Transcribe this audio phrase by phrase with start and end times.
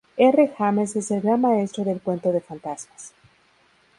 [0.17, 0.47] R.
[0.57, 3.13] James es el gran maestro del cuento de fantasmas.